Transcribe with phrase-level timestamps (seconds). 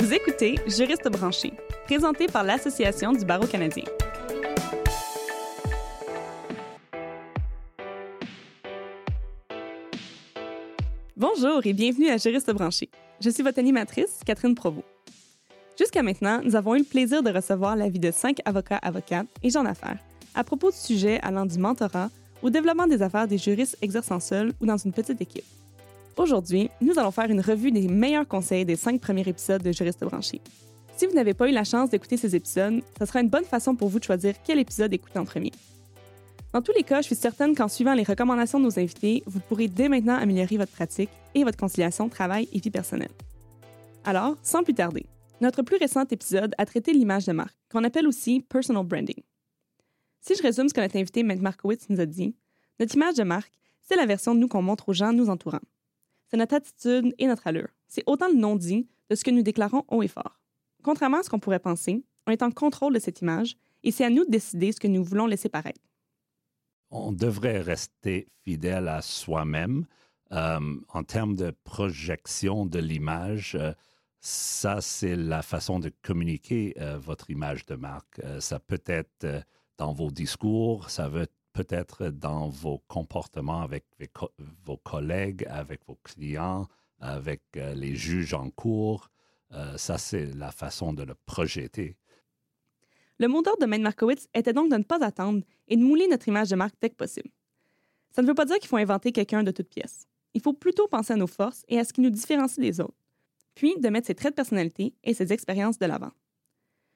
[0.00, 1.52] Vous écoutez Juriste branché,
[1.86, 3.82] présenté par l'Association du barreau canadien.
[11.16, 12.88] Bonjour et bienvenue à Juriste branché.
[13.20, 14.86] Je suis votre animatrice, Catherine Provost.
[15.76, 19.50] Jusqu'à maintenant, nous avons eu le plaisir de recevoir l'avis de cinq avocats, avocates et
[19.50, 19.98] gens d'affaires
[20.36, 22.10] à propos de sujets allant du mentorat
[22.42, 25.44] au développement des affaires des juristes exerçant seuls ou dans une petite équipe.
[26.18, 30.00] Aujourd'hui, nous allons faire une revue des meilleurs conseils des cinq premiers épisodes de Juriste
[30.00, 30.40] branché.
[30.96, 33.76] Si vous n'avez pas eu la chance d'écouter ces épisodes, ce sera une bonne façon
[33.76, 35.52] pour vous de choisir quel épisode écouter en premier.
[36.52, 39.38] Dans tous les cas, je suis certaine qu'en suivant les recommandations de nos invités, vous
[39.38, 43.12] pourrez dès maintenant améliorer votre pratique et votre conciliation travail et vie personnelle.
[44.04, 45.06] Alors, sans plus tarder,
[45.40, 49.22] notre plus récent épisode a traité l'image de marque, qu'on appelle aussi personal branding.
[50.20, 52.34] Si je résume ce que notre invité Matt Markowitz nous a dit,
[52.80, 55.60] notre image de marque, c'est la version de nous qu'on montre aux gens nous entourant.
[56.30, 57.68] C'est notre attitude et notre allure.
[57.86, 60.40] C'est autant le non-dit de ce que nous déclarons haut et fort.
[60.82, 64.04] Contrairement à ce qu'on pourrait penser, on est en contrôle de cette image et c'est
[64.04, 65.80] à nous de décider ce que nous voulons laisser paraître.
[66.90, 69.86] On devrait rester fidèle à soi-même.
[70.32, 73.72] Euh, en termes de projection de l'image, euh,
[74.20, 78.20] ça, c'est la façon de communiquer euh, votre image de marque.
[78.40, 79.44] ça peut être
[79.78, 83.84] dans vos discours, ça veut peut-être dans vos comportements avec
[84.64, 86.68] vos collègues, avec vos clients,
[87.00, 89.10] avec euh, les juges en cours.
[89.52, 91.96] Euh, ça, c'est la façon de le projeter.
[93.18, 96.06] Le mot d'ordre de Maine Markowitz était donc de ne pas attendre et de mouler
[96.06, 97.30] notre image de marque dès que possible.
[98.12, 100.06] Ça ne veut pas dire qu'il faut inventer quelqu'un de toute pièce.
[100.34, 103.02] Il faut plutôt penser à nos forces et à ce qui nous différencie des autres,
[103.56, 106.12] puis de mettre ses traits de personnalité et ses expériences de l'avant.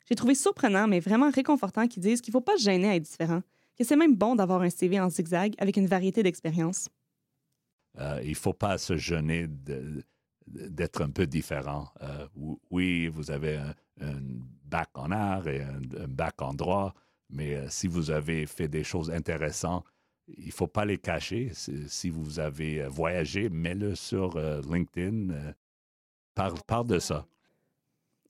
[0.08, 2.94] J'ai trouvé surprenant, mais vraiment réconfortant qu'ils disent qu'il ne faut pas se gêner à
[2.94, 3.42] être différent,
[3.82, 6.88] que c'est même bon d'avoir un CV en zigzag avec une variété d'expériences.
[7.98, 9.46] Euh, il ne faut pas se gêner
[10.46, 11.88] d'être un peu différent.
[12.00, 12.26] Euh,
[12.70, 13.74] oui, vous avez un,
[14.64, 16.94] bac en art et un, bac en droit,
[17.28, 19.84] mais euh, si vous avez fait des choses intéressantes,
[20.28, 21.50] il ne faut pas les cacher.
[21.52, 25.52] Si vous avez voyagé, mets-le sur LinkedIn.
[26.34, 27.26] parle, parle de ça.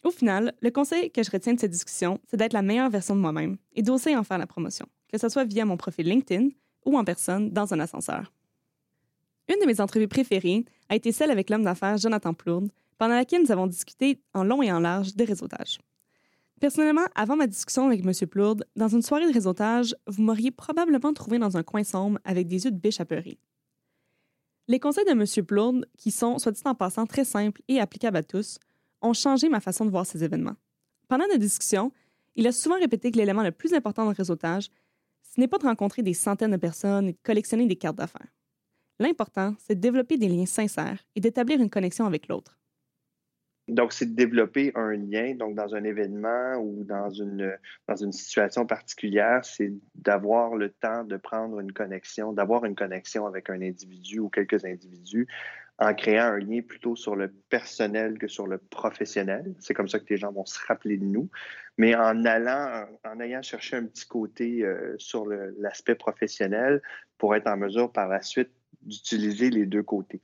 [0.03, 3.15] Au final, le conseil que je retiens de cette discussion, c'est d'être la meilleure version
[3.15, 6.49] de moi-même et d'oser en faire la promotion que ce soit via mon profil LinkedIn
[6.85, 8.33] ou en personne dans un ascenseur.
[9.49, 13.43] Une de mes entrevues préférées a été celle avec l'homme d'affaires Jonathan Plourde, pendant laquelle
[13.43, 15.79] nous avons discuté en long et en large des réseautages.
[16.61, 18.13] Personnellement, avant ma discussion avec M.
[18.29, 22.47] Plourde, dans une soirée de réseautage, vous m'auriez probablement trouvé dans un coin sombre avec
[22.47, 23.39] des yeux de biche apeurés.
[24.69, 25.45] Les conseils de M.
[25.45, 28.59] Plourde, qui sont, soit dit en passant, très simples et applicables à tous,
[29.01, 30.55] ont changé ma façon de voir ces événements.
[31.09, 31.91] Pendant notre discussion,
[32.37, 34.71] il a souvent répété que l'élément le plus important dans le réseautage,
[35.35, 38.35] ce n'est pas de rencontrer des centaines de personnes et de collectionner des cartes d'affaires.
[38.99, 42.59] L'important, c'est de développer des liens sincères et d'établir une connexion avec l'autre.
[43.69, 47.57] Donc, c'est de développer un lien, donc dans un événement ou dans une,
[47.89, 53.25] dans une situation particulière, c'est d'avoir le temps de prendre une connexion, d'avoir une connexion
[53.25, 55.29] avec un individu ou quelques individus
[55.79, 59.55] en créant un lien plutôt sur le personnel que sur le professionnel.
[59.59, 61.29] C'est comme ça que les gens vont se rappeler de nous.
[61.79, 66.83] Mais en allant, en ayant cherché un petit côté euh, sur l'aspect professionnel
[67.19, 68.51] pour être en mesure par la suite
[68.83, 70.21] d'utiliser les deux côtés.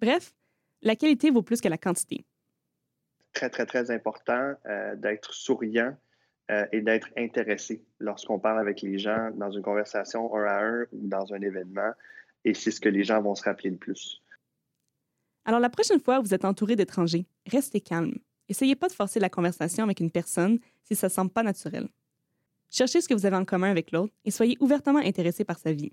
[0.00, 0.34] Bref,
[0.82, 2.24] la qualité vaut plus que la quantité.
[3.32, 5.96] Très, très, très important euh, d'être souriant
[6.50, 10.82] euh, et d'être intéressé lorsqu'on parle avec les gens dans une conversation un à un
[10.92, 11.92] ou dans un événement.
[12.44, 14.22] Et c'est ce que les gens vont se rappeler le plus.
[15.44, 18.14] Alors la prochaine fois que vous êtes entouré d'étrangers, restez calme.
[18.48, 21.88] Essayez pas de forcer la conversation avec une personne si ça ne semble pas naturel.
[22.70, 25.72] Cherchez ce que vous avez en commun avec l'autre et soyez ouvertement intéressé par sa
[25.72, 25.92] vie.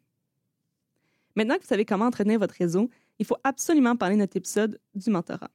[1.35, 2.89] Maintenant que vous savez comment entretenir votre réseau,
[3.19, 5.51] il faut absolument parler de notre épisode du mentorat.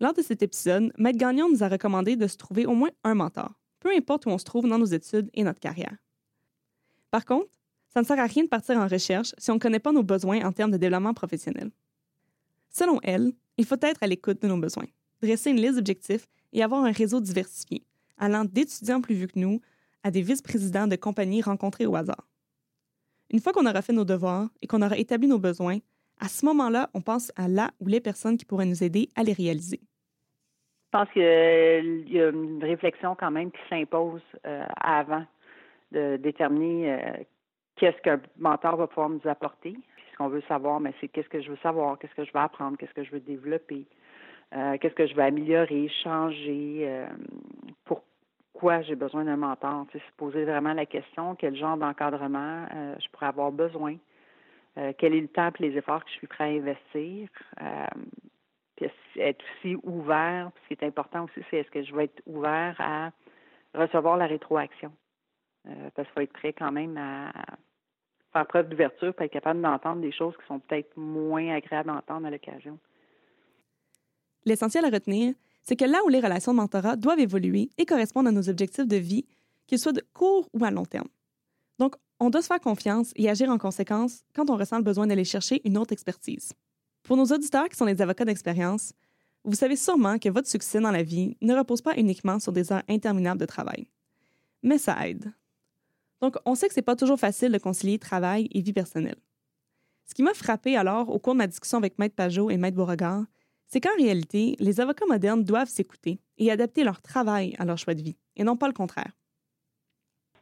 [0.00, 3.14] Lors de cet épisode, Maître Gagnon nous a recommandé de se trouver au moins un
[3.14, 5.96] mentor, peu importe où on se trouve dans nos études et notre carrière.
[7.10, 7.50] Par contre,
[7.88, 10.02] ça ne sert à rien de partir en recherche si on ne connaît pas nos
[10.02, 11.70] besoins en termes de développement professionnel.
[12.76, 14.86] Selon elle, il faut être à l'écoute de nos besoins,
[15.22, 17.84] dresser une liste d'objectifs et avoir un réseau diversifié,
[18.18, 19.60] allant d'étudiants plus vieux que nous
[20.02, 22.26] à des vice-présidents de compagnies rencontrés au hasard.
[23.30, 25.78] Une fois qu'on aura fait nos devoirs et qu'on aura établi nos besoins,
[26.20, 29.22] à ce moment-là, on pense à la ou les personnes qui pourraient nous aider à
[29.22, 29.78] les réaliser.
[29.78, 35.24] Je pense qu'il y a une réflexion quand même qui s'impose euh, avant
[35.92, 37.22] de déterminer euh,
[37.76, 39.76] qu'est-ce qu'un mentor va pouvoir nous apporter
[40.14, 42.40] ce qu'on veut savoir, mais c'est qu'est-ce que je veux savoir, qu'est-ce que je veux
[42.40, 43.84] apprendre, qu'est-ce que je veux développer,
[44.54, 47.08] euh, qu'est-ce que je veux améliorer, changer, euh,
[47.84, 49.86] pourquoi j'ai besoin d'un mentor.
[49.92, 53.96] se poser vraiment la question, quel genre d'encadrement euh, je pourrais avoir besoin,
[54.98, 57.28] quel est le temps et les efforts que je suis prêt à investir.
[58.74, 60.50] puis être aussi ouvert.
[60.62, 63.12] Ce qui est important aussi, c'est est-ce que je vais être ouvert à
[63.72, 64.90] recevoir la rétroaction.
[65.62, 67.30] Parce qu'il faut être prêt quand même à
[68.34, 72.26] faire preuve d'ouverture pour être capable d'entendre des choses qui sont peut-être moins agréables d'entendre
[72.26, 72.78] à l'occasion.
[74.44, 78.28] L'essentiel à retenir, c'est que là où les relations de mentorat doivent évoluer et correspondre
[78.28, 79.24] à nos objectifs de vie,
[79.66, 81.08] qu'ils soient de court ou à long terme.
[81.78, 85.06] Donc, on doit se faire confiance et agir en conséquence quand on ressent le besoin
[85.06, 86.52] d'aller chercher une autre expertise.
[87.02, 88.92] Pour nos auditeurs qui sont des avocats d'expérience,
[89.44, 92.72] vous savez sûrement que votre succès dans la vie ne repose pas uniquement sur des
[92.72, 93.86] heures interminables de travail.
[94.62, 95.32] Mais ça aide.
[96.24, 99.18] Donc, on sait que c'est pas toujours facile de concilier travail et vie personnelle.
[100.06, 102.78] Ce qui m'a frappé alors au cours de ma discussion avec Maître Pajot et Maître
[102.78, 103.24] Beauregard,
[103.66, 107.92] c'est qu'en réalité, les avocats modernes doivent s'écouter et adapter leur travail à leur choix
[107.92, 109.12] de vie, et non pas le contraire.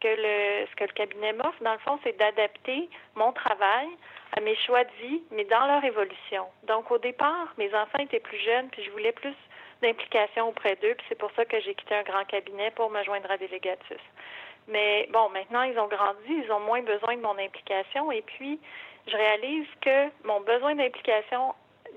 [0.00, 3.88] Que le, ce que le cabinet m'offre, dans le fond, c'est d'adapter mon travail
[4.36, 6.44] à mes choix de vie, mais dans leur évolution.
[6.68, 9.34] Donc, au départ, mes enfants étaient plus jeunes, puis je voulais plus
[9.82, 13.02] d'implication auprès d'eux, puis c'est pour ça que j'ai quitté un grand cabinet pour me
[13.02, 13.98] joindre à Délégatus.
[14.68, 18.60] Mais bon, maintenant, ils ont grandi, ils ont moins besoin de mon implication, et puis
[19.06, 21.54] je réalise que mon besoin d'implication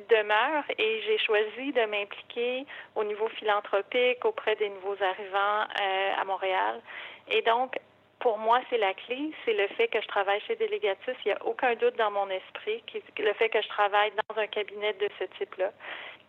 [0.10, 2.66] demeure et j'ai choisi de m'impliquer
[2.96, 6.82] au niveau philanthropique auprès des nouveaux arrivants euh, à Montréal.
[7.30, 7.78] Et donc,
[8.20, 11.16] pour moi, c'est la clé, c'est le fait que je travaille chez Délégatus.
[11.26, 12.84] Il n'y a aucun doute dans mon esprit,
[13.18, 15.72] le fait que je travaille dans un cabinet de ce type-là,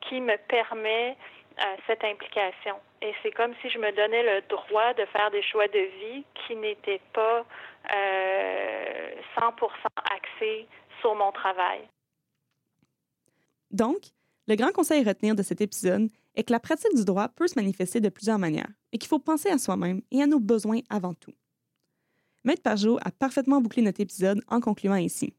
[0.03, 1.17] qui me permet
[1.59, 2.77] euh, cette implication.
[3.03, 6.25] Et c'est comme si je me donnais le droit de faire des choix de vie
[6.35, 7.45] qui n'étaient pas
[7.95, 9.63] euh, 100%
[10.15, 10.67] axés
[11.01, 11.81] sur mon travail.
[13.71, 13.99] Donc,
[14.49, 17.49] le grand conseil à retenir de cet épisode est que la pratique du droit peut
[17.49, 20.81] se manifester de plusieurs manières et qu'il faut penser à soi-même et à nos besoins
[20.91, 21.33] avant tout.
[22.45, 25.35] Maître Pajot a parfaitement bouclé notre épisode en concluant ici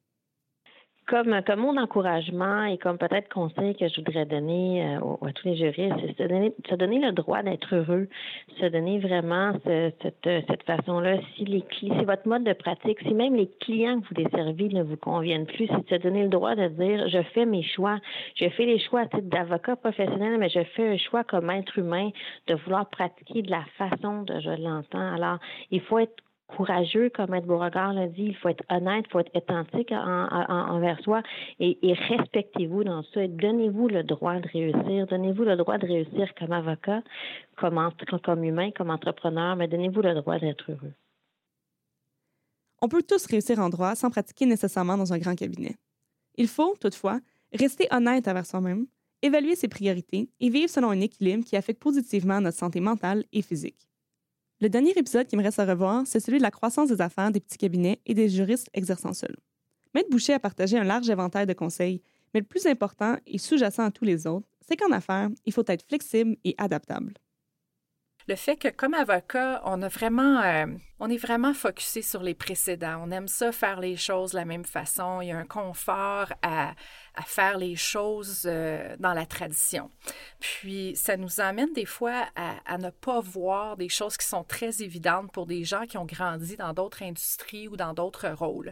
[1.07, 5.48] comme, comme mon encouragement et comme peut-être conseil que je voudrais donner euh, à tous
[5.48, 8.07] les juristes, c'est se donner, se donner le droit d'être heureux,
[8.59, 11.18] se donner vraiment cette, cette façon-là.
[11.36, 14.83] Si les si votre mode de pratique, si même les clients que vous desservez ne
[14.83, 18.00] vous conviennent plus, c'est de se donner le droit de dire je fais mes choix,
[18.36, 21.77] je fais les choix à titre d'avocat professionnel, mais je fais un choix comme être
[21.77, 22.09] humain
[22.48, 25.13] de vouloir pratiquer de la façon dont je l'entends.
[25.15, 25.39] Alors,
[25.71, 26.15] il faut être
[26.48, 28.26] courageux, comme Ed Beauregard l'a dit.
[28.28, 31.22] Il faut être honnête, il faut être authentique envers soi
[31.60, 31.78] et,
[32.10, 33.28] respectez-vous dans ça.
[33.28, 35.08] Donnez-vous le droit de réussir.
[35.08, 37.04] Donnez-vous le droit de réussir comme avocat,
[37.58, 37.92] comme,
[38.24, 40.94] comme humain, comme entrepreneur, mais donnez-vous le droit d'être heureux.
[42.82, 45.76] On peut tous réussir en droit sans pratiquer nécessairement dans un grand cabinet.
[46.36, 47.20] Il faut, toutefois,
[47.52, 48.86] rester honnête envers soi-même,
[49.22, 53.42] évaluer ses priorités et vivre selon un équilibre qui affecte positivement notre santé mentale et
[53.42, 53.87] physique.
[54.59, 57.30] Le dernier épisode qui me reste à revoir, c'est celui de la croissance des affaires
[57.30, 59.38] des petits cabinets et des juristes exerçant seuls.
[59.94, 62.01] Maître Boucher a partagé un large éventail de conseils,
[62.33, 65.63] mais le plus important et sous-jacent à tous les autres, c'est qu'en affaires, il faut
[65.68, 67.13] être flexible et adaptable
[68.28, 70.66] le fait que comme avocat, on a vraiment, euh,
[71.00, 73.02] on est vraiment focusé sur les précédents.
[73.06, 75.22] On aime ça faire les choses de la même façon.
[75.22, 76.74] Il y a un confort à,
[77.26, 79.90] faire les choses euh, dans la tradition.
[80.40, 84.44] Puis ça nous amène des fois à, à, ne pas voir des choses qui sont
[84.44, 88.72] très évidentes pour des gens qui ont grandi dans d'autres industries ou dans d'autres rôles.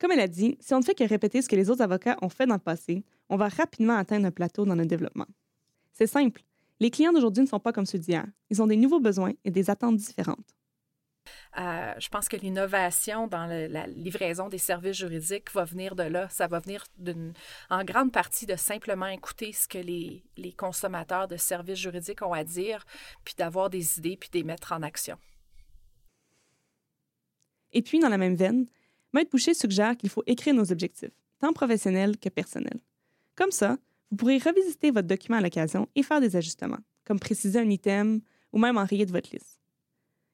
[0.00, 2.16] Comme elle a dit, si on ne fait que répéter ce que les autres avocats
[2.20, 5.26] ont fait dans le passé, on va rapidement atteindre un plateau dans notre développement.
[5.92, 6.42] C'est simple.
[6.82, 8.26] Les clients d'aujourd'hui ne sont pas comme ceux d'hier.
[8.50, 10.56] Ils ont des nouveaux besoins et des attentes différentes.
[11.56, 16.28] Euh, je pense que l'innovation dans la livraison des services juridiques va venir de là.
[16.28, 16.84] Ça va venir
[17.70, 22.32] en grande partie de simplement écouter ce que les, les consommateurs de services juridiques ont
[22.32, 22.84] à dire,
[23.24, 25.16] puis d'avoir des idées, puis de les mettre en action.
[27.70, 28.66] Et puis, dans la même veine,
[29.12, 32.80] Maître Boucher suggère qu'il faut écrire nos objectifs, tant professionnels que personnels.
[33.36, 33.78] Comme ça,
[34.12, 38.20] vous pourrez revisiter votre document à l'occasion et faire des ajustements, comme préciser un item
[38.52, 39.58] ou même enrayer de votre liste.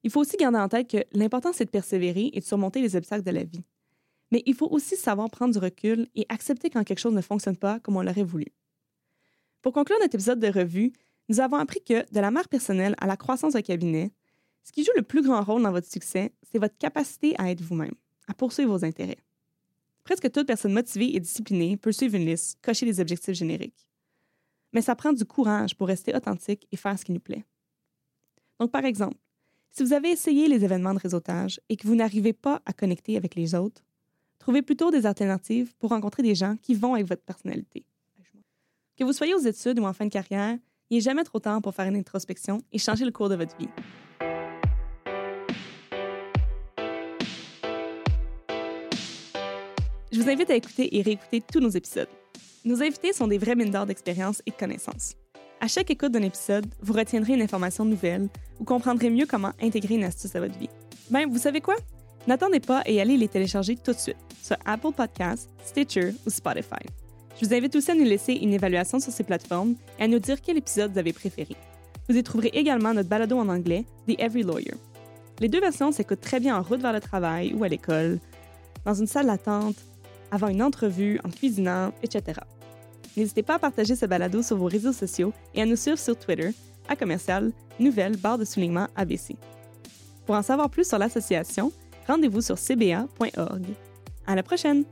[0.02, 2.96] Il faut aussi garder en tête que l'important, c'est de persévérer et de surmonter les
[2.96, 3.62] obstacles de la vie.
[4.32, 7.56] Mais il faut aussi savoir prendre du recul et accepter quand quelque chose ne fonctionne
[7.56, 8.46] pas comme on l'aurait voulu.
[9.62, 10.92] Pour conclure notre épisode de revue,
[11.28, 14.10] nous avons appris que, de la marque personnelle à la croissance d'un cabinet,
[14.64, 17.62] ce qui joue le plus grand rôle dans votre succès, c'est votre capacité à être
[17.62, 17.94] vous-même,
[18.26, 19.18] à poursuivre vos intérêts.
[20.08, 23.86] Presque toute personne motivée et disciplinée peut suivre une liste, cocher des objectifs génériques.
[24.72, 27.44] Mais ça prend du courage pour rester authentique et faire ce qui nous plaît.
[28.58, 29.18] Donc, par exemple,
[29.70, 33.18] si vous avez essayé les événements de réseautage et que vous n'arrivez pas à connecter
[33.18, 33.84] avec les autres,
[34.38, 37.84] trouvez plutôt des alternatives pour rencontrer des gens qui vont avec votre personnalité.
[38.96, 40.56] Que vous soyez aux études ou en fin de carrière,
[40.88, 43.54] il n'est jamais trop tard pour faire une introspection et changer le cours de votre
[43.58, 43.68] vie.
[50.18, 52.08] Je vous invite à écouter et réécouter tous nos épisodes.
[52.64, 55.14] Nos invités sont des vrais mines d'expérience et de connaissances.
[55.60, 59.94] À chaque écoute d'un épisode, vous retiendrez une information nouvelle ou comprendrez mieux comment intégrer
[59.94, 60.70] une astuce à votre vie.
[61.08, 61.76] Ben, vous savez quoi?
[62.26, 66.84] N'attendez pas et allez les télécharger tout de suite sur Apple Podcasts, Stitcher ou Spotify.
[67.40, 70.18] Je vous invite aussi à nous laisser une évaluation sur ces plateformes et à nous
[70.18, 71.54] dire quel épisode vous avez préféré.
[72.08, 74.74] Vous y trouverez également notre balado en anglais, The Every Lawyer.
[75.38, 78.18] Les deux versions s'écoutent très bien en route vers le travail ou à l'école,
[78.84, 79.76] dans une salle d'attente,
[80.30, 82.40] avant une entrevue, en cuisinant, etc.
[83.16, 86.18] N'hésitez pas à partager ce balado sur vos réseaux sociaux et à nous suivre sur
[86.18, 86.50] Twitter
[86.88, 89.36] à commercial nouvelle barre de soulignement ABC.
[90.26, 91.72] Pour en savoir plus sur l'association,
[92.06, 93.64] rendez-vous sur cba.org.
[94.26, 94.84] À la prochaine!